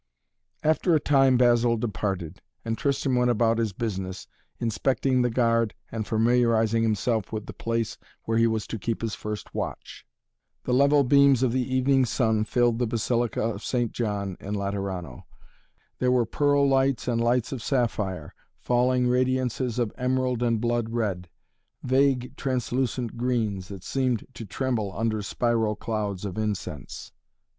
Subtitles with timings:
[0.63, 4.25] After a time Basil departed, and Tristan went about his business,
[4.59, 9.13] inspecting the guard and familiarizing himself with the place where he was to keep his
[9.13, 10.07] first watch.
[10.63, 13.91] The level beams of the evening sun filled the Basilica of St.
[13.91, 15.27] John in Laterano.
[15.99, 21.29] There were pearl lights and lights of sapphire; falling radiances of emerald and blood red;
[21.83, 27.11] vague translucent greens, that seemed to tremble under spiral clouds of incense.